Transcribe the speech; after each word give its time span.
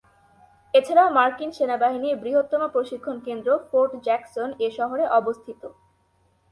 এ 0.73 0.79
ছাড়াও 0.87 1.09
মার্কিন 1.09 1.51
সেনাবাহিনীর 1.57 2.15
বৃহত্তম 2.15 2.61
প্রশিক্ষণ 2.67 3.15
কেন্দ্র 3.27 3.49
ফোর্ট 3.67 3.91
জ্যাকসন 4.05 4.49
এ 4.59 4.67
শহরে 4.77 5.05
অবস্থিত। 5.19 5.61